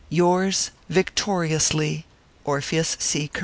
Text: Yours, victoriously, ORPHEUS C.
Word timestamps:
Yours, 0.09 0.71
victoriously, 0.89 2.07
ORPHEUS 2.43 2.97
C. 2.99 3.29